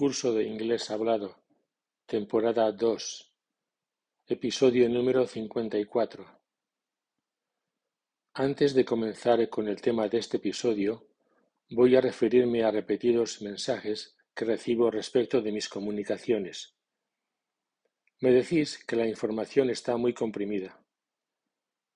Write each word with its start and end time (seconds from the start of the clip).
Curso 0.00 0.32
de 0.32 0.44
Inglés 0.44 0.90
Hablado, 0.90 1.42
temporada 2.06 2.72
2, 2.72 3.34
episodio 4.28 4.88
número 4.88 5.26
54. 5.26 6.40
Antes 8.32 8.72
de 8.72 8.86
comenzar 8.86 9.46
con 9.50 9.68
el 9.68 9.78
tema 9.82 10.08
de 10.08 10.16
este 10.16 10.38
episodio, 10.38 11.06
voy 11.68 11.96
a 11.96 12.00
referirme 12.00 12.64
a 12.64 12.70
repetidos 12.70 13.42
mensajes 13.42 14.16
que 14.34 14.46
recibo 14.46 14.90
respecto 14.90 15.42
de 15.42 15.52
mis 15.52 15.68
comunicaciones. 15.68 16.72
Me 18.20 18.30
decís 18.30 18.82
que 18.82 18.96
la 18.96 19.06
información 19.06 19.68
está 19.68 19.98
muy 19.98 20.14
comprimida. 20.14 20.82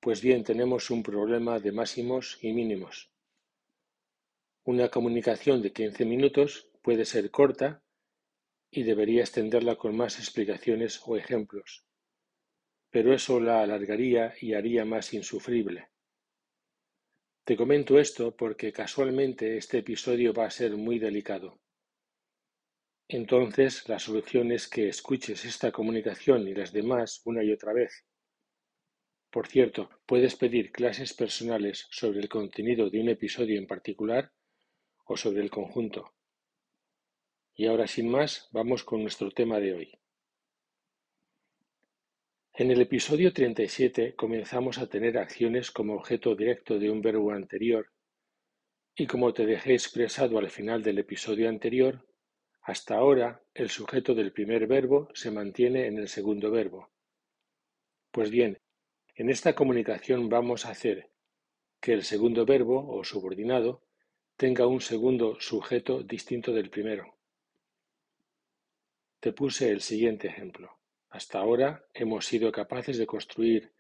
Pues 0.01 0.21
bien, 0.21 0.45
tenemos 0.45 0.91
un 0.91 1.03
problema 1.03 1.59
de 1.59 1.73
máximos 1.73 2.37
y 2.43 2.53
mínimos. 2.53 3.11
Una 4.65 4.91
comunicación 4.91 5.63
de 5.63 5.73
15 5.73 6.05
minutos 6.05 6.69
puede 6.83 7.07
ser 7.07 7.31
corta 7.31 7.81
y 8.75 8.83
debería 8.83 9.21
extenderla 9.21 9.77
con 9.77 9.97
más 9.97 10.19
explicaciones 10.19 11.01
o 11.07 11.17
ejemplos, 11.17 11.87
pero 12.91 13.15
eso 13.15 13.39
la 13.41 13.63
alargaría 13.63 14.35
y 14.41 14.55
haría 14.55 14.85
más 14.85 15.15
insufrible. 15.15 15.89
Te 17.45 17.57
comento 17.57 17.99
esto 17.99 18.35
porque 18.37 18.73
casualmente 18.73 19.57
este 19.57 19.79
episodio 19.79 20.33
va 20.33 20.47
a 20.47 20.51
ser 20.51 20.77
muy 20.77 20.99
delicado. 20.99 21.61
Entonces, 23.07 23.89
la 23.89 23.99
solución 23.99 24.51
es 24.51 24.67
que 24.67 24.89
escuches 24.89 25.45
esta 25.45 25.71
comunicación 25.71 26.49
y 26.49 26.55
las 26.55 26.73
demás 26.73 27.21
una 27.25 27.45
y 27.45 27.53
otra 27.53 27.73
vez. 27.73 28.05
Por 29.31 29.47
cierto, 29.47 29.91
puedes 30.07 30.37
pedir 30.37 30.73
clases 30.73 31.13
personales 31.13 31.87
sobre 31.91 32.21
el 32.21 32.29
contenido 32.29 32.89
de 32.89 33.01
un 33.01 33.09
episodio 33.11 33.59
en 33.59 33.67
particular 33.67 34.33
o 35.05 35.17
sobre 35.17 35.43
el 35.43 35.51
conjunto. 35.51 36.14
Y 37.57 37.67
ahora 37.67 37.87
sin 37.87 38.09
más, 38.09 38.49
vamos 38.51 38.83
con 38.83 39.03
nuestro 39.03 39.31
tema 39.31 39.61
de 39.61 39.75
hoy. 39.75 39.99
En 42.53 42.73
el 42.73 42.81
episodio 42.81 43.33
37 43.33 44.17
comenzamos 44.17 44.79
a 44.79 44.89
tener 44.89 45.19
acciones 45.19 45.71
como 45.71 45.95
objeto 45.95 46.35
directo 46.35 46.81
de 46.81 46.91
un 46.91 47.01
verbo 47.01 47.31
anterior 47.31 47.93
y 48.97 49.07
como 49.07 49.33
te 49.33 49.47
dejé 49.47 49.75
expresado 49.75 50.39
al 50.39 50.51
final 50.51 50.83
del 50.83 50.99
episodio 50.99 51.49
anterior, 51.49 52.09
hasta 52.63 52.97
ahora 52.97 53.43
el 53.55 53.71
sujeto 53.71 54.15
del 54.15 54.33
primer 54.33 54.67
verbo 54.67 55.09
se 55.15 55.31
mantiene 55.31 55.87
en 55.87 55.99
el 55.99 56.09
segundo 56.09 56.51
verbo. 56.51 56.91
Pues 58.11 58.31
bien, 58.31 58.61
en 59.15 59.31
esta 59.31 59.55
comunicación 59.55 60.29
vamos 60.29 60.67
a 60.67 60.71
hacer 60.71 61.11
que 61.81 61.93
el 61.93 62.03
segundo 62.03 62.47
verbo 62.47 62.85
o 62.89 63.05
subordinado 63.05 63.85
tenga 64.37 64.67
un 64.67 64.81
segundo 64.81 65.39
sujeto 65.41 66.03
distinto 66.03 66.53
del 66.53 66.71
primero. 66.71 67.15
Te 69.25 69.33
puse 69.33 69.71
el 69.71 69.81
siguiente 69.81 70.29
ejemplo. 70.29 70.79
Hasta 71.09 71.39
ahora 71.39 71.89
hemos 71.95 72.27
sido 72.27 72.53
capaces 72.53 72.99
de 72.99 73.07
construir 73.07 73.73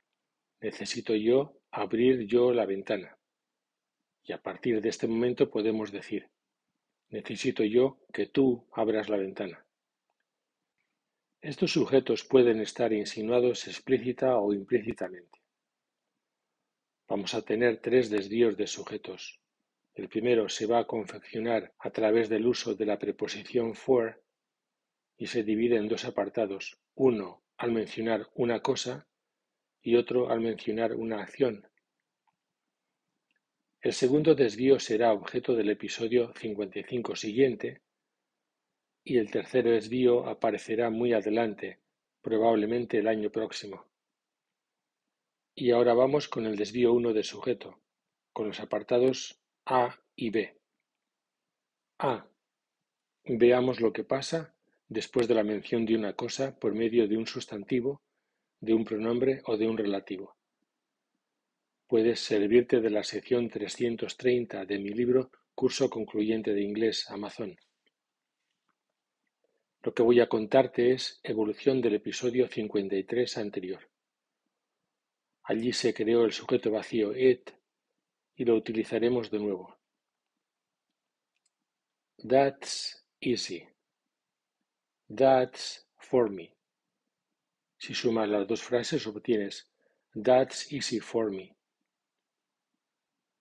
necesito 0.62 1.14
yo 1.14 1.61
abrir 1.70 2.27
yo 2.27 2.55
la 2.55 2.64
ventana. 2.64 3.19
Y 4.23 4.33
a 4.33 4.41
partir 4.41 4.81
de 4.81 4.89
este 4.89 5.06
momento 5.06 5.51
podemos 5.51 5.92
decir 5.92 6.31
necesito 7.11 7.62
yo 7.62 7.98
que 8.11 8.25
tú 8.25 8.67
abras 8.73 9.11
la 9.11 9.19
ventana. 9.19 9.67
Estos 11.42 11.73
sujetos 11.73 12.25
pueden 12.25 12.62
estar 12.62 12.95
insinuados 12.95 13.69
explícita 13.69 14.39
o 14.39 14.55
implícitamente. 14.55 15.42
Vamos 17.06 17.34
a 17.34 17.42
tener 17.42 17.83
tres 17.83 18.08
desvíos 18.08 18.56
de 18.56 18.67
sujetos. 18.67 19.42
El 19.92 20.08
primero 20.08 20.48
se 20.48 20.64
va 20.64 20.79
a 20.79 20.86
confeccionar 20.86 21.75
a 21.81 21.91
través 21.91 22.31
del 22.31 22.47
uso 22.47 22.75
de 22.75 22.86
la 22.86 22.98
preposición 22.98 23.75
for 23.75 24.23
y 25.17 25.27
se 25.27 25.43
divide 25.43 25.77
en 25.77 25.89
dos 25.89 26.05
apartados, 26.05 26.79
uno 26.95 27.43
al 27.57 27.73
mencionar 27.73 28.29
una 28.34 28.61
cosa 28.61 29.07
y 29.83 29.97
otro 29.97 30.31
al 30.31 30.41
mencionar 30.41 30.95
una 30.95 31.23
acción. 31.23 31.69
El 33.80 33.92
segundo 33.92 34.35
desvío 34.35 34.80
será 34.80 35.13
objeto 35.13 35.55
del 35.55 35.70
episodio 35.70 36.33
55 36.35 37.17
siguiente 37.17 37.83
y 39.05 39.19
el 39.19 39.30
tercer 39.30 39.64
desvío 39.64 40.27
aparecerá 40.27 40.89
muy 40.89 41.13
adelante, 41.13 41.81
probablemente 42.23 42.98
el 42.98 43.08
año 43.08 43.31
próximo. 43.31 43.86
Y 45.55 45.70
ahora 45.70 45.92
vamos 45.92 46.29
con 46.29 46.46
el 46.46 46.57
desvío 46.57 46.95
1 46.95 47.13
de 47.13 47.23
sujeto, 47.23 47.79
con 48.33 48.48
los 48.48 48.61
apartados 48.61 49.39
A 49.67 50.01
y 50.17 50.31
B. 50.31 50.58
A. 51.98 52.27
Veamos 53.27 53.81
lo 53.81 53.92
que 53.92 54.05
pasa 54.05 54.54
después 54.95 55.27
de 55.27 55.35
la 55.35 55.43
mención 55.43 55.85
de 55.85 55.97
una 55.97 56.13
cosa 56.13 56.57
por 56.57 56.73
medio 56.73 57.09
de 57.09 57.17
un 57.17 57.27
sustantivo, 57.27 58.01
de 58.61 58.75
un 58.75 58.85
pronombre 58.85 59.43
o 59.47 59.57
de 59.57 59.67
un 59.67 59.77
relativo. 59.77 60.37
Puedes 61.89 62.21
servirte 62.21 62.81
de 62.81 62.91
la 62.91 63.03
sección 63.03 63.49
330 63.49 64.65
de 64.65 64.79
mi 64.79 64.91
libro 64.91 65.33
Curso 65.53 65.91
Concluyente 65.91 66.55
de 66.55 66.63
Inglés 66.63 67.11
Amazon. 67.11 67.57
Lo 69.83 69.93
que 69.93 70.05
voy 70.05 70.21
a 70.21 70.29
contarte 70.29 70.93
es 70.93 71.19
evolución 71.25 71.81
del 71.81 71.97
episodio 71.97 72.47
53 72.47 73.37
anterior. 73.39 73.91
Allí 75.43 75.73
se 75.73 75.93
creó 75.93 76.25
el 76.25 76.33
sujeto 76.33 76.71
vacío 76.71 77.17
it 77.19 77.51
y 78.37 78.45
lo 78.45 78.55
utilizaremos 78.55 79.29
de 79.29 79.39
nuevo. 79.41 79.77
That's 82.27 83.05
easy. 83.21 83.73
That's 85.09 85.87
for 85.98 86.31
me. 86.31 86.57
Si 87.79 87.95
sumas 87.95 88.29
las 88.29 88.47
dos 88.47 88.63
frases 88.63 89.07
obtienes 89.07 89.69
That's 90.15 90.73
easy 90.73 91.01
for 91.01 91.31
me. 91.31 91.57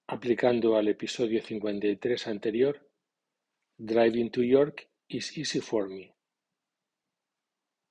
Aplicando 0.07 0.75
al 0.75 0.88
episodio 0.88 1.41
53 1.41 2.28
anterior, 2.28 2.90
Driving 3.78 4.31
to 4.31 4.41
York 4.41 4.90
is 5.07 5.38
easy 5.38 5.62
for 5.62 5.88
me. 5.88 6.16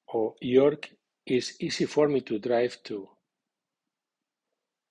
O 0.06 0.36
York 0.40 0.96
is 1.24 1.56
easy 1.60 1.86
for 1.86 2.08
me 2.08 2.22
to 2.22 2.38
drive 2.40 2.82
to. 2.82 3.18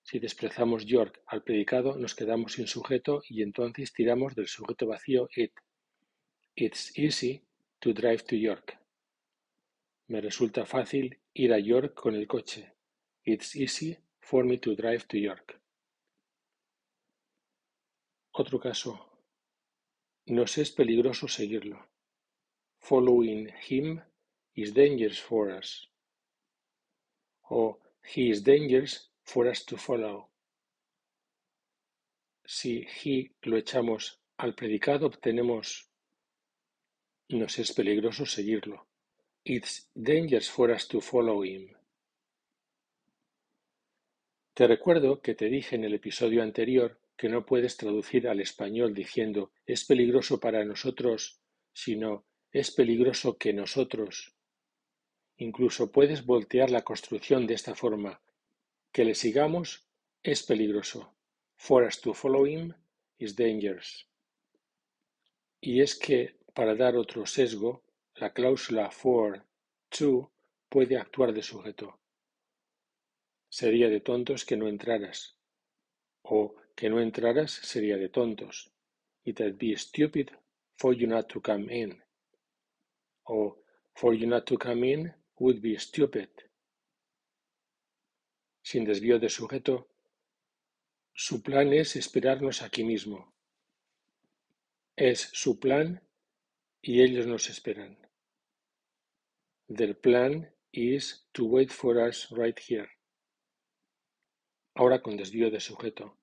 Si 0.04 0.20
desplazamos 0.20 0.86
York 0.86 1.22
al 1.28 1.44
predicado, 1.44 1.98
nos 1.98 2.16
quedamos 2.16 2.54
sin 2.54 2.68
sujeto 2.68 3.22
y 3.28 3.44
entonces 3.44 3.94
tiramos 3.94 4.36
del 4.36 4.48
sujeto 4.48 4.88
vacío 4.88 5.28
it. 5.36 5.52
It's 6.56 6.98
easy 6.98 7.46
to 7.82 7.94
drive 7.94 8.24
to 8.26 8.36
York. 8.36 8.78
Me 10.08 10.22
resulta 10.22 10.66
fácil 10.66 11.20
ir 11.34 11.52
a 11.54 11.60
York 11.60 11.96
con 11.96 12.16
el 12.16 12.28
coche. 12.28 12.76
It's 13.24 13.56
easy 13.56 13.98
for 14.20 14.44
me 14.46 14.58
to 14.60 14.76
drive 14.76 15.08
to 15.08 15.18
York. 15.18 15.60
Otro 18.34 18.60
caso. 18.60 19.08
Nos 20.28 20.58
es 20.58 20.72
peligroso 20.72 21.28
seguirlo. 21.28 21.80
Following 22.80 23.50
him 23.68 24.02
is 24.56 24.74
dangerous 24.74 25.20
for 25.20 25.52
us. 25.52 25.88
O 27.50 27.80
he 28.04 28.30
is 28.30 28.44
dangerous 28.44 29.10
for 29.24 29.48
us 29.48 29.66
to 29.66 29.76
follow. 29.78 30.30
Si 32.46 32.86
he 32.86 33.32
lo 33.44 33.58
echamos 33.58 34.20
al 34.38 34.54
predicado 34.54 35.08
obtenemos 35.08 35.91
nos 37.32 37.60
es 37.60 37.72
peligroso 37.74 38.26
seguirlo. 38.26 38.86
It's 39.44 39.90
dangerous 39.96 40.50
for 40.50 40.72
us 40.72 40.88
to 40.88 41.02
follow 41.02 41.44
him. 41.44 41.74
Te 44.54 44.68
recuerdo 44.68 45.22
que 45.22 45.34
te 45.34 45.50
dije 45.50 45.76
en 45.76 45.86
el 45.86 45.94
episodio 45.94 46.44
anterior 46.44 47.00
que 47.16 47.30
no 47.30 47.46
puedes 47.46 47.78
traducir 47.78 48.28
al 48.28 48.40
español 48.40 48.94
diciendo 48.94 49.52
es 49.66 49.86
peligroso 49.86 50.40
para 50.40 50.66
nosotros, 50.66 51.40
sino 51.74 52.26
es 52.52 52.72
peligroso 52.72 53.38
que 53.38 53.54
nosotros. 53.54 54.36
Incluso 55.38 55.92
puedes 55.92 56.26
voltear 56.26 56.70
la 56.70 56.84
construcción 56.84 57.48
de 57.48 57.56
esta 57.56 57.76
forma. 57.76 58.22
Que 58.92 59.06
le 59.06 59.16
sigamos 59.16 59.88
es 60.22 60.44
peligroso. 60.44 61.14
For 61.56 61.84
us 61.84 62.02
to 62.02 62.14
follow 62.14 62.46
him 62.46 62.74
is 63.18 63.36
dangerous. 63.36 64.08
Y 65.62 65.82
es 65.82 65.96
que 65.96 66.41
para 66.54 66.76
dar 66.76 66.96
otro 66.96 67.26
sesgo, 67.26 67.84
la 68.16 68.34
cláusula 68.34 68.92
for 68.92 69.46
to 69.90 70.32
puede 70.70 70.98
actuar 70.98 71.34
de 71.34 71.44
sujeto. 71.44 72.00
Sería 73.50 73.90
de 73.90 74.00
tontos 74.00 74.46
que 74.46 74.58
no 74.58 74.68
entraras. 74.68 75.36
O 76.24 76.56
que 76.76 76.90
no 76.90 77.00
entraras 77.00 77.52
sería 77.52 77.98
de 77.98 78.10
tontos. 78.10 78.72
It'd 79.24 79.58
be 79.58 79.76
stupid 79.78 80.30
for 80.78 80.96
you 80.96 81.08
not 81.08 81.28
to 81.28 81.42
come 81.42 81.68
in. 81.70 82.02
O 83.26 83.58
for 83.94 84.14
you 84.16 84.28
not 84.28 84.46
to 84.46 84.58
come 84.58 84.90
in 84.90 85.14
would 85.38 85.62
be 85.62 85.78
stupid. 85.78 86.30
Sin 88.64 88.86
desvío 88.86 89.20
de 89.20 89.30
sujeto, 89.30 89.88
su 91.14 91.42
plan 91.42 91.74
es 91.74 91.96
esperarnos 91.96 92.62
aquí 92.62 92.84
mismo. 92.84 93.34
Es 94.96 95.30
su 95.34 95.60
plan 95.60 96.02
y 96.82 97.02
ellos 97.02 97.28
nos 97.28 97.50
esperan. 97.50 97.98
Their 99.68 100.00
plan 100.00 100.52
is 100.72 101.28
to 101.34 101.46
wait 101.46 101.72
for 101.72 101.98
us 102.00 102.30
right 102.32 102.58
here. 102.60 102.90
Ahora 104.76 105.02
con 105.02 105.18
desvío 105.18 105.52
de 105.52 105.60
sujeto. 105.60 106.18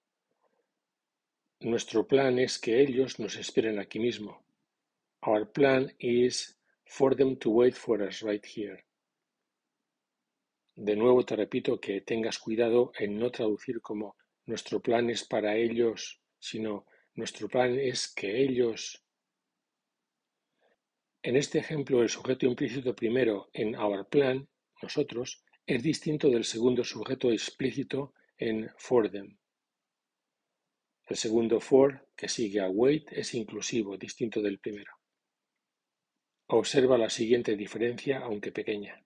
Nuestro 1.61 2.07
plan 2.07 2.39
es 2.39 2.59
que 2.59 2.81
ellos 2.81 3.19
nos 3.19 3.37
esperen 3.37 3.79
aquí 3.79 3.99
mismo. 3.99 4.45
Our 5.23 5.51
plan 5.51 5.93
is 5.99 6.59
for 6.87 7.17
them 7.17 7.37
to 7.39 7.51
wait 7.51 7.75
for 7.75 8.03
us 8.03 8.23
right 8.23 8.45
here. 8.45 8.85
De 10.77 10.95
nuevo 10.95 11.25
te 11.25 11.35
repito 11.35 11.81
que 11.81 12.01
tengas 12.01 12.39
cuidado 12.39 12.93
en 12.99 13.19
no 13.19 13.31
traducir 13.31 13.81
como 13.81 14.17
nuestro 14.47 14.81
plan 14.81 15.11
es 15.11 15.25
para 15.25 15.57
ellos, 15.57 16.21
sino 16.39 16.87
nuestro 17.15 17.49
plan 17.49 17.79
es 17.79 18.07
que 18.15 18.45
ellos. 18.45 19.03
En 21.23 21.37
este 21.37 21.59
ejemplo, 21.59 22.03
el 22.03 22.09
sujeto 22.09 22.47
implícito 22.47 22.95
primero 22.95 23.51
en 23.53 23.75
our 23.75 24.07
plan, 24.09 24.49
nosotros, 24.81 25.43
es 25.67 25.83
distinto 25.83 26.31
del 26.31 26.45
segundo 26.45 26.85
sujeto 26.85 27.33
explícito 27.33 28.15
en 28.37 28.71
for 28.79 29.11
them. 29.11 29.37
El 31.07 31.17
segundo 31.17 31.61
for, 31.61 32.09
que 32.17 32.29
sigue 32.29 32.61
a 32.61 32.69
wait, 32.69 33.11
es 33.13 33.35
inclusivo, 33.35 33.97
distinto 33.97 34.41
del 34.41 34.61
primero. 34.61 34.93
Observa 36.49 36.97
la 36.97 37.11
siguiente 37.11 37.57
diferencia, 37.57 38.21
aunque 38.21 38.53
pequeña. 38.53 39.05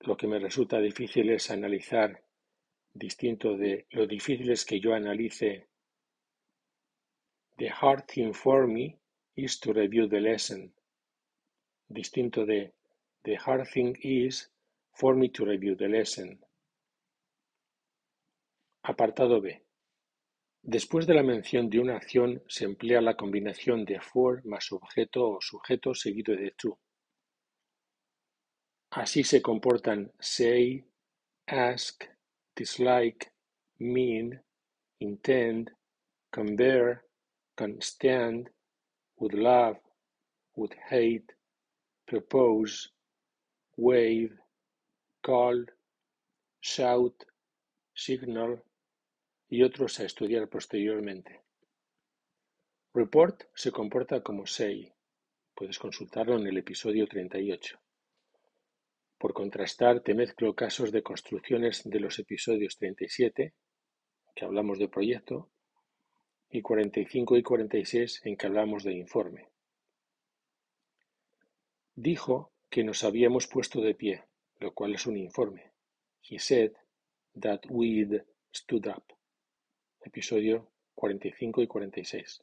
Lo 0.00 0.16
que 0.16 0.26
me 0.26 0.38
resulta 0.38 0.78
difícil 0.80 1.30
es 1.30 1.50
analizar, 1.50 2.22
distinto 2.92 3.56
de 3.56 3.86
lo 3.90 4.06
difícil 4.06 4.50
es 4.50 4.64
que 4.64 4.78
yo 4.78 4.92
analice. 4.92 5.68
The 7.56 7.70
hard 7.70 8.06
thing 8.06 8.32
for 8.32 8.66
me 8.66 9.00
is 9.36 9.58
to 9.60 9.72
review 9.72 10.08
the 10.08 10.20
lesson. 10.20 10.72
Distinto 11.88 12.44
de 12.46 12.72
The 13.24 13.36
hard 13.36 13.66
thing 13.68 13.96
is 14.02 14.50
for 14.92 15.16
me 15.16 15.30
to 15.30 15.44
review 15.44 15.76
the 15.76 15.88
lesson. 15.88 16.38
Apartado 18.82 19.40
B. 19.40 19.62
Después 20.62 21.06
de 21.06 21.14
la 21.14 21.22
mención 21.22 21.68
de 21.68 21.80
una 21.80 21.96
acción 21.96 22.42
se 22.48 22.64
emplea 22.64 23.00
la 23.00 23.16
combinación 23.16 23.84
de 23.84 24.00
for 24.00 24.44
más 24.44 24.72
objeto 24.72 25.30
o 25.30 25.40
sujeto 25.40 25.94
seguido 25.94 26.36
de 26.36 26.50
to. 26.52 26.78
Así 28.90 29.24
se 29.24 29.42
comportan 29.42 30.12
say, 30.20 30.84
ask, 31.46 32.04
dislike, 32.54 33.32
mean, 33.78 34.42
intend, 35.00 35.70
can 36.30 36.56
bear, 36.56 37.04
would 39.24 39.32
love, 39.32 39.78
would 40.54 40.74
hate, 40.90 41.32
propose, 42.06 42.90
wave, 43.78 44.36
call, 45.22 45.64
shout, 46.60 47.24
signal, 47.94 48.62
y 49.48 49.62
otros 49.62 49.98
a 50.00 50.04
estudiar 50.04 50.46
posteriormente. 50.50 51.40
Report 52.92 53.44
se 53.54 53.72
comporta 53.72 54.22
como 54.22 54.46
say. 54.46 54.92
Puedes 55.54 55.78
consultarlo 55.78 56.36
en 56.38 56.46
el 56.46 56.58
episodio 56.58 57.06
38. 57.06 57.80
Por 59.16 59.32
contrastar, 59.32 60.02
te 60.02 60.12
mezclo 60.12 60.54
casos 60.54 60.92
de 60.92 61.02
construcciones 61.02 61.80
de 61.84 62.00
los 62.00 62.18
episodios 62.18 62.76
37, 62.76 63.54
que 64.34 64.44
hablamos 64.44 64.78
de 64.78 64.88
proyecto, 64.88 65.50
y 66.54 66.62
45 66.62 67.36
y 67.36 67.42
46, 67.42 68.20
en 68.24 68.36
que 68.36 68.46
hablamos 68.46 68.84
de 68.84 68.92
informe. 68.92 69.48
Dijo 71.96 72.52
que 72.70 72.84
nos 72.84 73.02
habíamos 73.02 73.48
puesto 73.48 73.80
de 73.80 73.96
pie, 73.96 74.22
lo 74.60 74.72
cual 74.72 74.94
es 74.94 75.04
un 75.06 75.16
informe. 75.16 75.72
He 76.22 76.38
said 76.38 76.70
that 77.40 77.62
we'd 77.68 78.22
stood 78.52 78.86
up 78.86 79.02
episodio 80.02 80.70
45 80.94 81.62
y 81.62 81.66
46. 81.66 82.42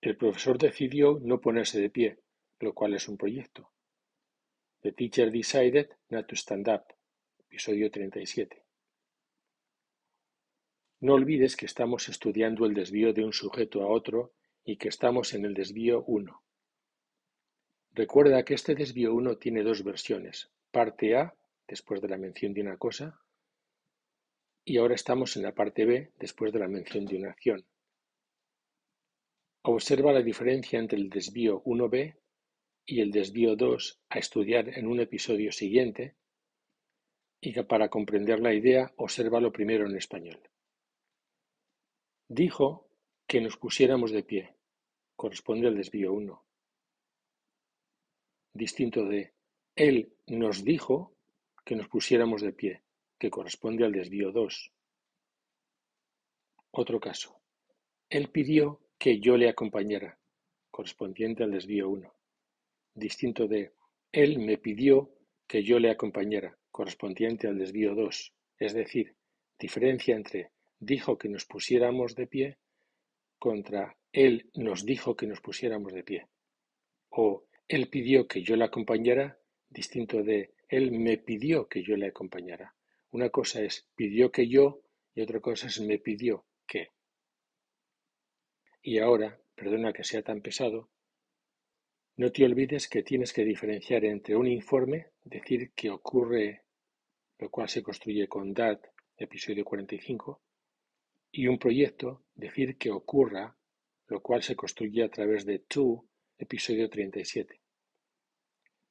El 0.00 0.16
profesor 0.16 0.58
decidió 0.58 1.20
no 1.22 1.40
ponerse 1.40 1.80
de 1.80 1.88
pie, 1.88 2.18
lo 2.58 2.74
cual 2.74 2.94
es 2.94 3.06
un 3.06 3.16
proyecto. 3.16 3.70
The 4.82 4.90
teacher 4.90 5.30
decided 5.30 5.90
not 6.08 6.26
to 6.26 6.34
stand 6.34 6.68
up, 6.68 6.82
episodio 7.38 7.92
37. 7.92 8.67
No 11.00 11.14
olvides 11.14 11.54
que 11.54 11.66
estamos 11.66 12.08
estudiando 12.08 12.66
el 12.66 12.74
desvío 12.74 13.12
de 13.12 13.24
un 13.24 13.32
sujeto 13.32 13.82
a 13.82 13.86
otro 13.86 14.32
y 14.64 14.78
que 14.78 14.88
estamos 14.88 15.32
en 15.32 15.44
el 15.44 15.54
desvío 15.54 16.02
1. 16.08 16.42
Recuerda 17.92 18.44
que 18.44 18.54
este 18.54 18.74
desvío 18.74 19.14
1 19.14 19.36
tiene 19.36 19.62
dos 19.62 19.84
versiones, 19.84 20.50
parte 20.72 21.16
A, 21.16 21.36
después 21.68 22.00
de 22.00 22.08
la 22.08 22.16
mención 22.16 22.52
de 22.52 22.62
una 22.62 22.76
cosa, 22.78 23.20
y 24.64 24.78
ahora 24.78 24.96
estamos 24.96 25.36
en 25.36 25.44
la 25.44 25.54
parte 25.54 25.84
B 25.84 26.10
después 26.18 26.52
de 26.52 26.58
la 26.58 26.68
mención 26.68 27.06
de 27.06 27.16
una 27.16 27.30
acción. 27.30 27.64
Observa 29.62 30.12
la 30.12 30.22
diferencia 30.22 30.80
entre 30.80 30.98
el 30.98 31.10
desvío 31.10 31.62
1b 31.62 32.16
y 32.86 33.00
el 33.00 33.12
desvío 33.12 33.54
2 33.54 34.00
a 34.08 34.18
estudiar 34.18 34.68
en 34.76 34.88
un 34.88 34.98
episodio 34.98 35.52
siguiente 35.52 36.16
y 37.40 37.52
que 37.52 37.62
para 37.62 37.88
comprender 37.88 38.40
la 38.40 38.52
idea 38.52 38.92
lo 38.96 39.52
primero 39.52 39.86
en 39.86 39.96
español. 39.96 40.40
Dijo 42.28 42.88
que 43.26 43.40
nos 43.40 43.56
pusiéramos 43.56 44.10
de 44.12 44.22
pie. 44.22 44.54
Corresponde 45.16 45.66
al 45.66 45.76
desvío 45.76 46.12
1. 46.12 46.44
Distinto 48.52 49.04
de 49.06 49.32
Él 49.74 50.12
nos 50.26 50.62
dijo 50.62 51.14
que 51.64 51.74
nos 51.74 51.88
pusiéramos 51.88 52.42
de 52.42 52.52
pie 52.52 52.82
que 53.18 53.30
corresponde 53.30 53.84
al 53.84 53.92
desvío 53.92 54.30
dos. 54.30 54.72
Otro 56.70 57.00
caso. 57.00 57.40
Él 58.08 58.30
pidió 58.30 58.80
que 58.98 59.20
yo 59.20 59.36
le 59.36 59.48
acompañara, 59.48 60.18
correspondiente 60.70 61.42
al 61.42 61.50
desvío 61.50 61.88
1. 61.88 62.12
Distinto 62.94 63.48
de 63.48 63.72
Él 64.12 64.38
me 64.38 64.58
pidió 64.58 65.10
que 65.46 65.62
yo 65.62 65.78
le 65.78 65.90
acompañara, 65.90 66.58
correspondiente 66.70 67.48
al 67.48 67.58
desvío 67.58 67.94
2. 67.94 68.32
Es 68.58 68.74
decir, 68.74 69.16
diferencia 69.58 70.14
entre 70.14 70.52
dijo 70.78 71.18
que 71.18 71.28
nos 71.28 71.44
pusiéramos 71.44 72.14
de 72.14 72.26
pie 72.26 72.58
contra 73.38 73.96
Él 74.12 74.50
nos 74.54 74.84
dijo 74.84 75.16
que 75.16 75.26
nos 75.26 75.40
pusiéramos 75.40 75.92
de 75.92 76.02
pie. 76.02 76.28
O 77.10 77.44
Él 77.68 77.88
pidió 77.88 78.26
que 78.26 78.42
yo 78.42 78.56
le 78.56 78.64
acompañara, 78.64 79.38
distinto 79.68 80.22
de 80.22 80.54
Él 80.68 80.92
me 80.92 81.18
pidió 81.18 81.68
que 81.68 81.82
yo 81.82 81.96
le 81.96 82.08
acompañara. 82.08 82.74
Una 83.10 83.30
cosa 83.30 83.62
es 83.62 83.88
pidió 83.94 84.30
que 84.30 84.48
yo 84.48 84.82
y 85.14 85.22
otra 85.22 85.40
cosa 85.40 85.66
es 85.68 85.80
me 85.80 85.98
pidió 85.98 86.46
que. 86.66 86.88
Y 88.82 88.98
ahora, 88.98 89.40
perdona 89.54 89.92
que 89.92 90.04
sea 90.04 90.22
tan 90.22 90.40
pesado, 90.40 90.90
no 92.16 92.32
te 92.32 92.44
olvides 92.44 92.88
que 92.88 93.02
tienes 93.02 93.32
que 93.32 93.44
diferenciar 93.44 94.04
entre 94.04 94.34
un 94.34 94.46
informe, 94.46 95.06
decir 95.24 95.72
que 95.74 95.90
ocurre, 95.90 96.64
lo 97.38 97.48
cual 97.48 97.68
se 97.68 97.82
construye 97.82 98.26
con 98.26 98.52
DAT, 98.52 98.84
episodio 99.16 99.64
45, 99.64 100.40
y 101.30 101.46
un 101.46 101.58
proyecto, 101.58 102.24
decir 102.34 102.78
que 102.78 102.90
ocurra, 102.90 103.56
lo 104.06 104.20
cual 104.22 104.42
se 104.42 104.56
construye 104.56 105.04
a 105.04 105.10
través 105.10 105.44
de 105.44 105.58
TO, 105.58 106.06
episodio 106.38 106.88
37. 106.88 107.60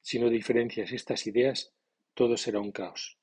Si 0.02 0.20
no 0.20 0.30
diferencias 0.30 0.92
estas 0.92 1.26
ideas, 1.28 1.74
todo 2.14 2.38
será 2.38 2.60
un 2.60 2.72
caos. 2.72 3.18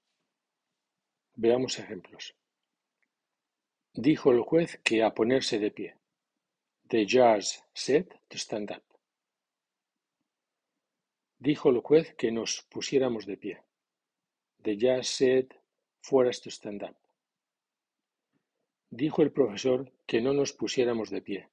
Veamos 1.34 1.78
ejemplos. 1.78 2.34
Dijo 3.92 4.32
el 4.32 4.40
juez 4.40 4.80
que 4.82 5.02
a 5.02 5.14
ponerse 5.14 5.58
de 5.58 5.70
pie. 5.70 5.96
The 6.88 7.06
judge 7.06 7.60
said 7.72 8.06
to 8.28 8.36
stand 8.36 8.70
up. 8.70 8.84
Dijo 11.38 11.70
el 11.70 11.80
juez 11.80 12.14
que 12.16 12.32
nos 12.32 12.62
pusiéramos 12.70 13.26
de 13.26 13.36
pie. 13.36 13.62
The 14.62 14.76
judge 14.76 15.06
said 15.06 15.46
for 16.00 16.30
to 16.30 16.50
stand 16.50 16.82
up. 16.82 17.03
Dijo 18.96 19.22
el 19.22 19.32
profesor 19.32 19.90
que 20.06 20.20
no 20.20 20.32
nos 20.32 20.52
pusiéramos 20.52 21.10
de 21.10 21.20
pie. 21.20 21.48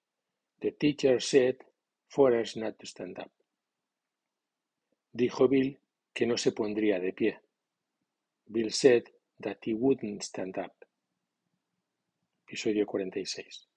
The 0.60 0.74
teacher 0.74 1.20
said 1.20 1.56
for 2.08 2.36
us 2.36 2.56
not 2.56 2.78
to 2.78 2.86
stand 2.86 3.18
up. 3.18 3.32
Dijo 5.12 5.48
Bill 5.48 5.80
que 6.14 6.28
no 6.28 6.38
se 6.38 6.52
pondría 6.52 7.00
de 7.00 7.14
pie. 7.14 7.40
Bill 8.46 8.72
said 8.72 9.06
that 9.40 9.58
he 9.66 9.74
wouldn't 9.74 10.22
stand 10.22 10.60
up. 10.60 10.86
Episodio 12.46 12.86
46. 12.86 13.68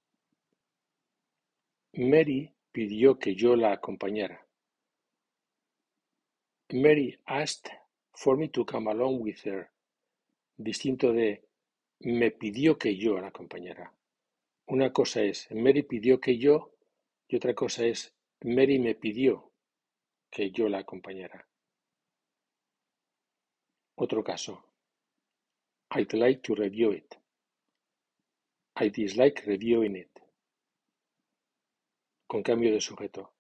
Mary 1.94 2.52
pidió 2.71 3.18
que 3.18 3.35
yo 3.35 3.56
la 3.56 3.73
acompañara. 3.73 4.47
Mary 6.71 7.18
asked 7.25 7.71
for 8.12 8.37
me 8.37 8.49
to 8.49 8.66
come 8.66 8.90
along 8.90 9.23
with 9.23 9.38
her. 9.47 9.71
Distinto 10.59 11.14
de 11.14 11.40
me 12.00 12.30
pidió 12.30 12.78
que 12.78 12.96
yo 12.96 13.20
la 13.20 13.28
acompañara. 13.28 13.92
Una 14.66 14.92
cosa 14.92 15.22
es 15.22 15.48
Mary 15.50 15.82
pidió 15.82 16.20
que 16.20 16.38
yo 16.38 16.74
Y 17.28 17.36
otra 17.36 17.54
cosa 17.54 17.84
es, 17.86 18.14
Mary 18.42 18.78
me 18.78 18.94
pidió 18.94 19.50
que 20.30 20.50
yo 20.50 20.68
la 20.68 20.78
acompañara. 20.78 21.48
Otro 23.96 24.22
caso. 24.22 24.64
I'd 25.90 26.12
like 26.12 26.42
to 26.42 26.54
review 26.54 26.92
it. 26.92 27.14
I 28.76 28.90
dislike 28.90 29.42
reviewing 29.46 29.96
it. 29.96 30.10
Con 32.26 32.42
cambio 32.42 32.72
de 32.72 32.80
sujeto, 32.80 33.32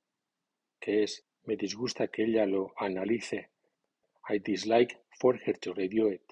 que 0.78 1.02
es 1.02 1.26
me 1.44 1.56
disgusta 1.56 2.08
que 2.08 2.24
ella 2.24 2.46
lo 2.46 2.72
analice. 2.76 3.50
I 4.28 4.38
dislike 4.38 4.96
for 5.18 5.36
her 5.44 5.58
to 5.58 5.74
review 5.74 6.10
it. 6.10 6.23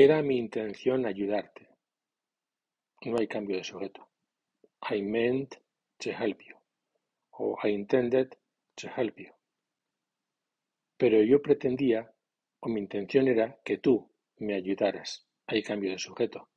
Era 0.00 0.22
mi 0.22 0.38
intención 0.38 1.06
ayudarte. 1.06 1.66
No 3.04 3.18
hay 3.18 3.26
cambio 3.26 3.56
de 3.56 3.64
sujeto. 3.64 4.06
I 4.88 5.02
meant 5.02 5.56
to 5.98 6.10
help 6.12 6.40
you. 6.40 6.54
O 7.32 7.58
I 7.64 7.70
intended 7.70 8.38
to 8.76 8.88
help 8.88 9.18
you. 9.18 9.32
Pero 10.96 11.20
yo 11.24 11.42
pretendía, 11.42 12.14
o 12.60 12.68
mi 12.68 12.78
intención 12.78 13.26
era, 13.26 13.58
que 13.64 13.78
tú 13.78 14.08
me 14.36 14.54
ayudaras. 14.54 15.26
Hay 15.48 15.64
cambio 15.64 15.90
de 15.90 15.98
sujeto. 15.98 16.48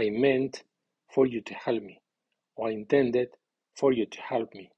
I 0.00 0.12
meant 0.12 0.58
for 1.08 1.26
you 1.26 1.42
to 1.42 1.54
help 1.54 1.82
me. 1.82 2.00
O 2.54 2.68
I 2.68 2.74
intended 2.74 3.30
for 3.74 3.92
you 3.92 4.06
to 4.06 4.20
help 4.30 4.54
me. 4.54 4.70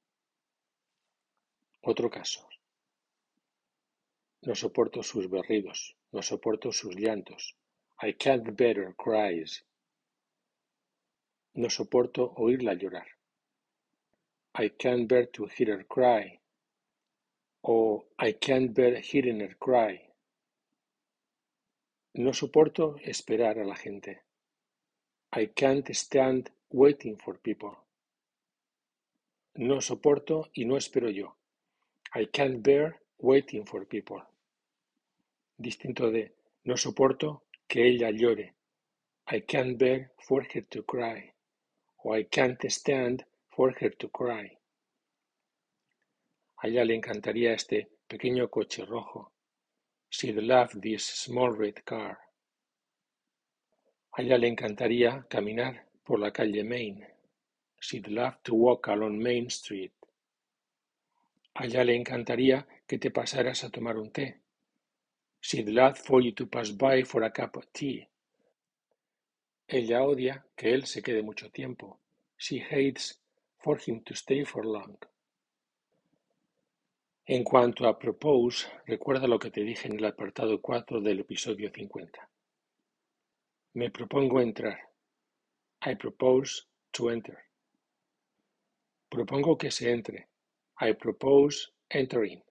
Otro 1.82 2.08
caso. 2.08 2.48
No 4.40 4.54
soporto 4.54 5.02
sus 5.02 5.28
berridos. 5.28 5.98
No 6.12 6.22
soporto 6.22 6.72
sus 6.72 6.96
llantos. 6.96 7.59
I 8.02 8.12
can't 8.12 8.56
bear 8.56 8.94
cries. 8.96 9.62
No 11.54 11.68
soporto 11.68 12.32
oírla 12.36 12.72
llorar. 12.72 13.06
I 14.54 14.70
can't 14.70 15.06
bear 15.06 15.26
to 15.26 15.46
hear 15.46 15.76
her 15.76 15.84
cry. 15.84 16.40
O 17.62 18.06
I 18.18 18.32
can't 18.32 18.72
bear 18.72 19.00
hearing 19.00 19.40
her 19.40 19.54
cry. 19.58 20.00
No 22.14 22.32
soporto 22.32 22.96
esperar 23.04 23.58
a 23.58 23.66
la 23.66 23.76
gente. 23.76 24.22
I 25.32 25.48
can't 25.48 25.94
stand 25.94 26.50
waiting 26.70 27.18
for 27.18 27.38
people. 27.38 27.76
No 29.56 29.82
soporto 29.82 30.48
y 30.54 30.64
no 30.64 30.78
espero 30.78 31.10
yo. 31.10 31.36
I 32.14 32.26
can't 32.32 32.62
bear 32.62 32.98
waiting 33.18 33.66
for 33.66 33.84
people. 33.84 34.22
Distinto 35.58 36.10
de 36.10 36.32
no 36.64 36.78
soporto 36.78 37.42
que 37.70 37.86
ella 37.86 38.10
llore. 38.10 38.54
I 39.28 39.42
can't 39.42 39.78
bear 39.78 40.10
for 40.26 40.44
her 40.52 40.62
to 40.70 40.82
cry. 40.82 41.32
O 42.04 42.12
I 42.12 42.24
can't 42.24 42.60
stand 42.68 43.24
for 43.48 43.72
her 43.80 43.90
to 43.90 44.08
cry. 44.08 44.58
A 46.62 46.66
ella 46.66 46.84
le 46.84 46.96
encantaría 46.96 47.52
este 47.52 47.88
pequeño 48.08 48.50
coche 48.50 48.84
rojo. 48.84 49.32
She'd 50.10 50.36
love 50.42 50.80
this 50.80 51.04
small 51.04 51.56
red 51.56 51.84
car. 51.84 52.18
A 54.16 54.22
ella 54.22 54.36
le 54.36 54.48
encantaría 54.48 55.24
caminar 55.28 55.86
por 56.04 56.18
la 56.18 56.32
calle 56.32 56.64
Main. 56.64 57.06
She'd 57.80 58.08
love 58.08 58.36
to 58.42 58.54
walk 58.54 58.88
along 58.88 59.22
Main 59.22 59.46
Street. 59.46 59.92
A 61.54 61.66
ella 61.66 61.84
le 61.84 61.94
encantaría 61.94 62.66
que 62.88 62.98
te 62.98 63.12
pasaras 63.12 63.62
a 63.62 63.70
tomar 63.70 63.96
un 63.96 64.10
té. 64.10 64.40
She'd 65.40 65.68
love 65.68 65.98
for 65.98 66.20
you 66.20 66.32
to 66.32 66.46
pass 66.46 66.70
by 66.70 67.02
for 67.04 67.22
a 67.22 67.30
cup 67.30 67.56
of 67.56 67.66
tea. 67.72 68.06
Ella 69.68 70.02
odia 70.02 70.44
que 70.56 70.74
él 70.74 70.86
se 70.86 71.02
quede 71.02 71.22
mucho 71.22 71.50
tiempo. 71.50 71.98
She 72.36 72.58
hates 72.58 73.20
for 73.58 73.78
him 73.78 74.02
to 74.04 74.14
stay 74.14 74.44
for 74.44 74.64
long. 74.64 74.96
En 77.26 77.44
cuanto 77.44 77.86
a 77.86 77.98
propose, 77.98 78.66
recuerda 78.86 79.28
lo 79.28 79.38
que 79.38 79.50
te 79.50 79.62
dije 79.62 79.86
en 79.86 79.98
el 79.98 80.04
apartado 80.04 80.60
4 80.60 81.00
del 81.00 81.20
episodio 81.20 81.70
50. 81.70 82.28
Me 83.74 83.90
propongo 83.90 84.40
entrar. 84.40 84.78
I 85.86 85.94
propose 85.94 86.64
to 86.90 87.10
enter. 87.10 87.38
Propongo 89.08 89.56
que 89.56 89.70
se 89.70 89.92
entre. 89.92 90.28
I 90.80 90.94
propose 90.94 91.72
entering. 91.88 92.42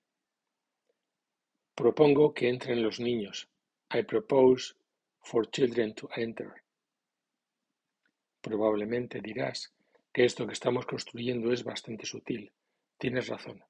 Propongo 1.80 2.34
que 2.34 2.50
entren 2.50 2.84
los 2.84 3.00
niños. 3.00 3.48
I 3.90 4.04
propose 4.04 4.76
for 5.22 5.50
children 5.50 5.96
to 5.96 6.10
enter. 6.18 6.52
Probablemente 8.42 9.22
dirás 9.22 9.74
que 10.12 10.26
esto 10.26 10.46
que 10.46 10.52
estamos 10.52 10.86
construyendo 10.86 11.54
es 11.54 11.64
bastante 11.64 12.06
sutil. 12.06 12.52
Tienes 12.98 13.30
razón, 13.30 13.64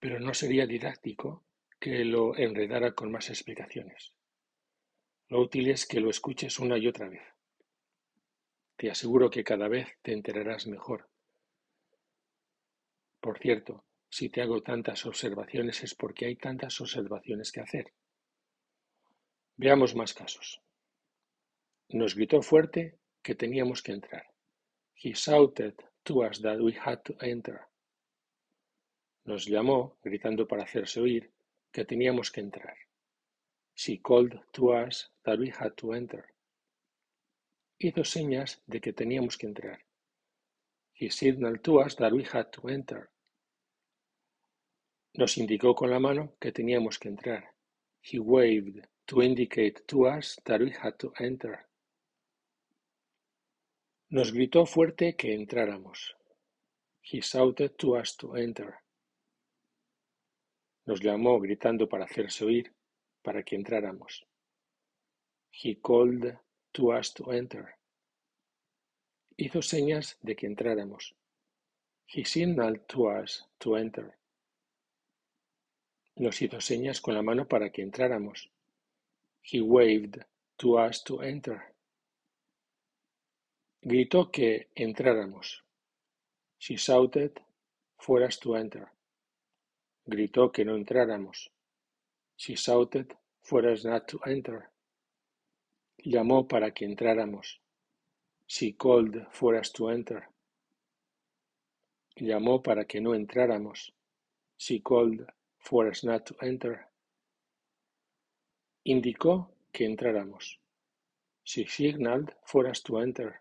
pero 0.00 0.18
no 0.20 0.32
sería 0.32 0.66
didáctico 0.66 1.44
que 1.78 2.02
lo 2.06 2.34
enredara 2.34 2.94
con 2.94 3.12
más 3.12 3.28
explicaciones. 3.28 4.14
Lo 5.28 5.42
útil 5.42 5.68
es 5.68 5.84
que 5.84 6.00
lo 6.00 6.08
escuches 6.08 6.58
una 6.58 6.78
y 6.78 6.88
otra 6.88 7.10
vez. 7.10 7.26
Te 8.76 8.90
aseguro 8.90 9.28
que 9.28 9.44
cada 9.44 9.68
vez 9.68 9.88
te 10.00 10.14
enterarás 10.14 10.66
mejor. 10.66 11.10
Por 13.20 13.38
cierto, 13.38 13.84
si 14.14 14.28
te 14.28 14.42
hago 14.42 14.62
tantas 14.62 15.06
observaciones 15.06 15.82
es 15.82 15.96
porque 15.96 16.26
hay 16.26 16.36
tantas 16.36 16.80
observaciones 16.80 17.50
que 17.50 17.60
hacer. 17.60 17.92
Veamos 19.56 19.96
más 19.96 20.14
casos. 20.14 20.62
Nos 21.88 22.14
gritó 22.14 22.40
fuerte 22.40 23.00
que 23.20 23.34
teníamos 23.34 23.82
que 23.82 23.90
entrar. 23.90 24.24
He 24.94 25.14
shouted 25.14 25.74
to 26.04 26.22
us 26.22 26.40
that 26.42 26.60
we 26.60 26.76
had 26.78 27.02
to 27.02 27.16
enter. 27.22 27.62
Nos 29.24 29.46
llamó, 29.46 29.98
gritando 30.00 30.46
para 30.46 30.62
hacerse 30.62 31.00
oír, 31.00 31.32
que 31.72 31.84
teníamos 31.84 32.30
que 32.30 32.40
entrar. 32.40 32.76
She 33.74 34.00
called 34.00 34.40
to 34.52 34.74
us 34.74 35.10
that 35.24 35.40
we 35.40 35.50
had 35.50 35.72
to 35.78 35.92
enter. 35.92 36.24
Hizo 37.80 38.04
señas 38.04 38.62
de 38.66 38.80
que 38.80 38.92
teníamos 38.92 39.36
que 39.36 39.48
entrar. 39.48 39.80
He 40.92 41.10
signaled 41.10 41.62
to 41.62 41.80
us 41.80 41.96
that 41.96 42.12
we 42.12 42.24
had 42.32 42.52
to 42.52 42.68
enter. 42.68 43.10
Nos 45.16 45.38
indicó 45.38 45.76
con 45.76 45.90
la 45.90 46.00
mano 46.00 46.34
que 46.40 46.50
teníamos 46.50 46.98
que 46.98 47.08
entrar. 47.08 47.54
He 48.02 48.18
waved 48.18 48.84
to 49.06 49.22
indicate 49.22 49.84
to 49.86 50.06
us 50.06 50.40
that 50.44 50.60
we 50.60 50.72
had 50.72 50.96
to 50.98 51.12
enter. 51.20 51.66
Nos 54.10 54.32
gritó 54.32 54.66
fuerte 54.66 55.14
que 55.14 55.32
entráramos. 55.34 56.16
He 57.00 57.20
shouted 57.20 57.76
to 57.76 57.96
us 57.96 58.16
to 58.16 58.36
enter. 58.36 58.74
Nos 60.86 61.00
llamó 61.00 61.40
gritando 61.40 61.88
para 61.88 62.06
hacerse 62.06 62.44
oír 62.44 62.74
para 63.22 63.44
que 63.44 63.54
entráramos. 63.54 64.26
He 65.50 65.80
called 65.80 66.36
to 66.72 66.92
us 66.92 67.14
to 67.14 67.32
enter. 67.32 67.76
Hizo 69.36 69.62
señas 69.62 70.18
de 70.22 70.34
que 70.34 70.48
entráramos. 70.48 71.14
He 72.06 72.24
signaled 72.24 72.80
to 72.88 73.08
us 73.08 73.46
to 73.58 73.76
enter. 73.76 74.18
Nos 76.16 76.40
hizo 76.40 76.60
señas 76.60 77.00
con 77.00 77.14
la 77.14 77.22
mano 77.22 77.48
para 77.48 77.70
que 77.70 77.82
entráramos. 77.82 78.50
He 79.42 79.60
waved 79.60 80.24
to 80.56 80.78
us 80.78 81.02
to 81.04 81.22
enter. 81.22 81.74
Gritó 83.82 84.30
que 84.30 84.70
entráramos. 84.74 85.64
She 86.58 86.76
shouted 86.76 87.32
for 87.98 88.22
us 88.22 88.38
to 88.38 88.56
enter. 88.56 88.88
Gritó 90.06 90.52
que 90.52 90.64
no 90.64 90.76
entráramos. 90.76 91.50
She 92.36 92.54
shouted 92.54 93.14
for 93.42 93.66
us 93.66 93.84
not 93.84 94.06
to 94.06 94.20
enter. 94.24 94.70
Llamó 95.98 96.46
para 96.46 96.72
que 96.72 96.84
entráramos. 96.84 97.60
She 98.46 98.76
called 98.76 99.26
for 99.32 99.56
us 99.56 99.72
to 99.72 99.90
enter. 99.90 100.28
Llamó 102.16 102.62
para 102.62 102.84
que 102.84 103.00
no 103.00 103.14
entráramos. 103.14 103.92
She 104.56 104.80
called 104.80 105.26
for 105.64 105.88
us 105.88 106.04
not 106.04 106.26
to 106.26 106.36
enter. 106.42 106.86
Indicó 108.86 109.48
que 109.72 109.86
entráramos. 109.86 110.58
She 111.42 111.66
signaled 111.66 112.34
for 112.44 112.68
us 112.68 112.82
to 112.82 112.98
enter. 112.98 113.40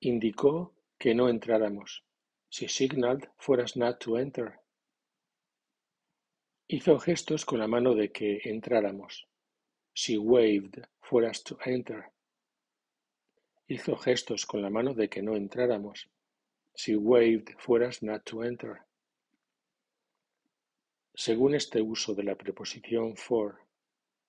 Indicó 0.00 0.72
que 0.98 1.14
no 1.14 1.28
entráramos. 1.28 2.02
She 2.48 2.68
signaled 2.68 3.28
for 3.36 3.60
us 3.60 3.76
not 3.76 4.00
to 4.00 4.16
enter. 4.16 4.60
Hizo 6.68 6.98
gestos 6.98 7.44
con 7.44 7.58
la 7.58 7.66
mano 7.66 7.94
de 7.94 8.10
que 8.10 8.40
entráramos. 8.44 9.26
She 9.92 10.16
waved 10.16 10.86
for 11.02 11.24
us 11.24 11.42
to 11.44 11.58
enter. 11.66 12.10
Hizo 13.68 13.96
gestos 13.96 14.46
con 14.46 14.62
la 14.62 14.70
mano 14.70 14.94
de 14.94 15.08
que 15.08 15.20
no 15.20 15.36
entráramos. 15.36 16.06
She 16.74 16.96
waved 16.96 17.54
for 17.58 17.82
us 17.82 18.02
not 18.02 18.24
to 18.24 18.42
enter. 18.42 18.85
Según 21.18 21.54
este 21.54 21.80
uso 21.80 22.14
de 22.14 22.24
la 22.24 22.34
preposición 22.34 23.16
for 23.16 23.60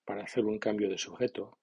para 0.06 0.24
hacer 0.24 0.46
un 0.46 0.58
cambio 0.58 0.90
de 0.90 0.98
sujeto, 0.98 1.58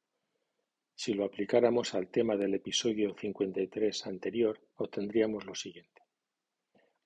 Si 0.94 1.14
lo 1.14 1.24
aplicáramos 1.24 1.94
al 1.94 2.08
tema 2.08 2.36
del 2.36 2.52
episodio 2.52 3.16
53 3.18 4.06
anterior, 4.06 4.60
obtendríamos 4.76 5.46
lo 5.46 5.54
siguiente. 5.54 6.02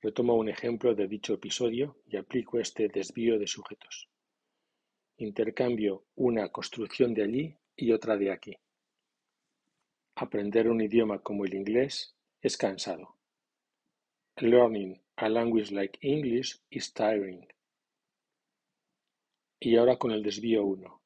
Retomo 0.02 0.34
un 0.34 0.48
ejemplo 0.48 0.96
de 0.96 1.06
dicho 1.06 1.32
episodio 1.34 1.96
y 2.06 2.16
aplico 2.16 2.58
este 2.58 2.88
desvío 2.88 3.38
de 3.38 3.46
sujetos. 3.46 4.08
Intercambio 5.18 6.04
una 6.16 6.48
construcción 6.50 7.14
de 7.14 7.22
allí 7.22 7.56
y 7.76 7.92
otra 7.92 8.16
de 8.16 8.32
aquí. 8.32 8.56
Aprender 10.16 10.68
un 10.68 10.80
idioma 10.80 11.20
como 11.20 11.44
el 11.44 11.54
inglés 11.54 12.16
es 12.42 12.56
cansado. 12.56 13.14
Learning 14.38 15.00
a 15.14 15.28
language 15.28 15.70
like 15.72 15.98
English 16.02 16.60
is 16.68 16.92
tiring. 16.92 17.46
Y 19.60 19.74
ahora 19.74 19.96
con 19.96 20.12
el 20.12 20.22
desvío 20.22 20.64
1. 20.64 21.02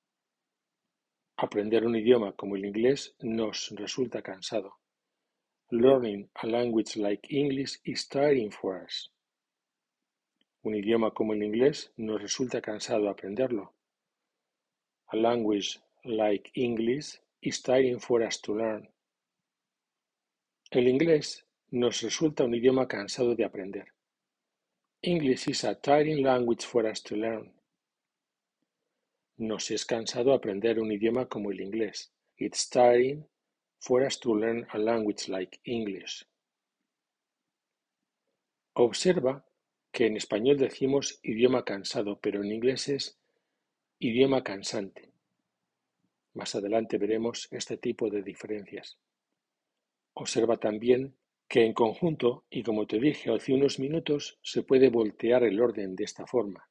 Aprender 1.38 1.86
un 1.86 1.96
idioma 1.96 2.32
como 2.34 2.54
el 2.56 2.66
inglés 2.66 3.16
nos 3.20 3.70
resulta 3.70 4.20
cansado. 4.20 4.74
Learning 5.70 6.28
a 6.34 6.46
language 6.46 6.98
like 6.98 7.26
English 7.34 7.80
is 7.84 8.06
tiring 8.06 8.52
for 8.52 8.84
us. 8.84 9.10
Un 10.64 10.74
idioma 10.74 11.14
como 11.14 11.32
el 11.32 11.42
inglés 11.42 11.94
nos 11.96 12.20
resulta 12.20 12.60
cansado 12.60 13.08
aprenderlo. 13.08 13.72
A 15.06 15.16
language 15.16 15.80
like 16.04 16.50
English 16.54 17.22
is 17.40 17.62
tiring 17.62 18.00
for 18.00 18.22
us 18.22 18.38
to 18.42 18.54
learn. 18.54 18.86
El 20.70 20.88
inglés 20.88 21.46
nos 21.70 22.02
resulta 22.02 22.44
un 22.44 22.54
idioma 22.54 22.86
cansado 22.86 23.34
de 23.34 23.46
aprender. 23.46 23.86
English 25.00 25.48
is 25.48 25.64
a 25.64 25.74
tiring 25.74 26.22
language 26.22 26.66
for 26.66 26.84
us 26.84 27.02
to 27.02 27.16
learn. 27.16 27.61
Nos 29.42 29.72
es 29.72 29.84
cansado 29.84 30.34
aprender 30.34 30.78
un 30.78 30.92
idioma 30.92 31.26
como 31.26 31.50
el 31.50 31.60
inglés. 31.60 32.12
It's 32.36 32.70
tiring 32.70 33.26
for 33.80 34.04
us 34.04 34.20
to 34.20 34.36
learn 34.36 34.68
a 34.70 34.78
language 34.78 35.28
like 35.28 35.58
English. 35.64 36.24
Observa 38.74 39.44
que 39.90 40.06
en 40.06 40.16
español 40.16 40.58
decimos 40.58 41.18
idioma 41.24 41.64
cansado, 41.64 42.20
pero 42.20 42.44
en 42.44 42.52
inglés 42.52 42.88
es 42.88 43.18
idioma 43.98 44.44
cansante. 44.44 45.10
Más 46.34 46.54
adelante 46.54 46.96
veremos 46.96 47.48
este 47.50 47.78
tipo 47.78 48.10
de 48.10 48.22
diferencias. 48.22 48.96
Observa 50.14 50.58
también 50.58 51.16
que 51.48 51.64
en 51.64 51.72
conjunto, 51.72 52.44
y 52.48 52.62
como 52.62 52.86
te 52.86 53.00
dije 53.00 53.34
hace 53.34 53.52
unos 53.52 53.80
minutos, 53.80 54.38
se 54.40 54.62
puede 54.62 54.88
voltear 54.88 55.42
el 55.42 55.60
orden 55.60 55.96
de 55.96 56.04
esta 56.04 56.28
forma. 56.28 56.68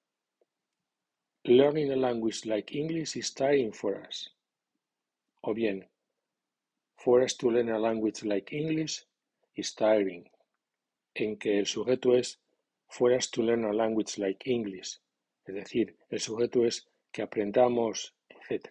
Learning 1.43 1.91
a 1.91 1.95
language 1.95 2.45
like 2.45 2.75
English 2.75 3.17
is 3.17 3.33
tiring 3.33 3.74
for 3.74 3.95
us. 4.05 4.29
O 5.43 5.55
bien, 5.55 5.89
for 6.95 7.24
us 7.24 7.36
to 7.38 7.50
learn 7.50 7.71
a 7.71 7.79
language 7.79 8.24
like 8.24 8.55
English 8.55 9.07
is 9.55 9.74
tiring, 9.74 10.29
en 11.15 11.38
que 11.38 11.57
el 11.57 11.65
sujeto 11.65 12.15
es 12.15 12.39
for 12.88 13.12
us 13.12 13.31
to 13.31 13.41
learn 13.41 13.65
a 13.65 13.74
language 13.74 14.19
like 14.19 14.45
English, 14.45 15.00
es 15.48 15.55
decir, 15.55 15.98
el 16.12 16.19
sujeto 16.19 16.63
es 16.63 16.88
que 17.12 17.24
aprendamos, 17.24 18.13
etc. 18.29 18.69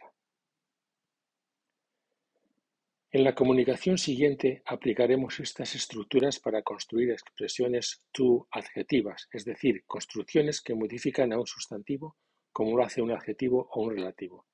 En 3.10 3.24
la 3.24 3.34
comunicación 3.34 3.98
siguiente 3.98 4.62
aplicaremos 4.64 5.40
estas 5.40 5.74
estructuras 5.74 6.38
para 6.38 6.62
construir 6.62 7.10
expresiones 7.10 8.04
to 8.12 8.46
adjetivas, 8.52 9.28
es 9.32 9.44
decir, 9.44 9.82
construcciones 9.88 10.60
que 10.60 10.76
modifican 10.76 11.32
a 11.32 11.38
un 11.40 11.48
sustantivo 11.48 12.16
como 12.52 12.76
lo 12.76 12.84
hace 12.84 13.02
un 13.02 13.10
adjetivo 13.10 13.68
o 13.72 13.82
un 13.82 13.96
relativo. 13.96 14.46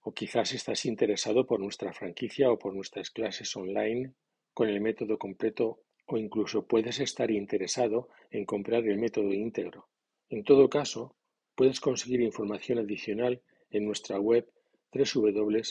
O 0.00 0.14
quizás 0.14 0.52
estás 0.52 0.86
interesado 0.86 1.44
por 1.44 1.60
nuestra 1.60 1.92
franquicia 1.92 2.50
o 2.50 2.58
por 2.58 2.74
nuestras 2.74 3.10
clases 3.10 3.54
online 3.56 4.14
con 4.54 4.68
el 4.68 4.80
método 4.80 5.18
completo 5.18 5.82
o 6.08 6.16
incluso 6.16 6.66
puedes 6.66 6.98
estar 7.00 7.30
interesado 7.30 8.08
en 8.30 8.44
comprar 8.46 8.86
el 8.86 8.98
método 8.98 9.32
íntegro. 9.32 9.88
En 10.30 10.42
todo 10.42 10.68
caso, 10.68 11.14
puedes 11.54 11.80
conseguir 11.80 12.20
información 12.22 12.78
adicional 12.78 13.42
en 13.70 13.84
nuestra 13.84 14.18
web 14.18 14.50
www.ihpe.es. 14.92 15.68